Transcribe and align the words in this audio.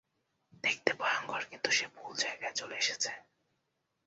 দেখতে 0.63 0.91
ভয়ংকর 0.99 1.41
কিন্তু 1.45 1.69
সে 1.71 1.85
ভুল 1.95 2.11
জায়গায় 2.17 2.55
চলে 2.55 2.75
এসেছে। 2.77 3.11